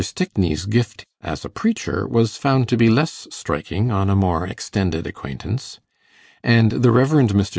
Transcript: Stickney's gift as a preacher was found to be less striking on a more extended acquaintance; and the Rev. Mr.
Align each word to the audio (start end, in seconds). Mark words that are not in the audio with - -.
Stickney's 0.03 0.65
gift 0.65 1.05
as 1.21 1.45
a 1.45 1.49
preacher 1.49 2.07
was 2.07 2.35
found 2.35 2.67
to 2.69 2.75
be 2.77 2.89
less 2.89 3.27
striking 3.29 3.91
on 3.91 4.09
a 4.09 4.15
more 4.15 4.47
extended 4.47 5.05
acquaintance; 5.05 5.79
and 6.43 6.71
the 6.71 6.89
Rev. 6.91 7.09
Mr. 7.09 7.49